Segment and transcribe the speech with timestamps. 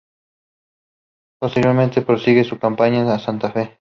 [1.39, 3.69] Posteriormente prosigue su campaña a Santa Fe.